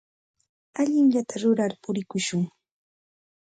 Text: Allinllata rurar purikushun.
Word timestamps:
Allinllata 0.83 1.35
rurar 1.43 1.73
purikushun. 1.83 2.43